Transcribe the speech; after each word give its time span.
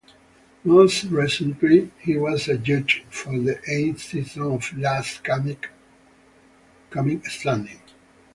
Most 0.63 1.03
recently, 1.03 1.91
he 1.99 2.17
was 2.17 2.47
a 2.47 2.57
judge 2.57 3.03
for 3.11 3.37
the 3.37 3.59
eighth 3.71 4.01
season 4.01 4.41
of 4.41 4.75
"Last 4.75 5.23
Comic 5.23 5.69
Standing". 7.29 7.81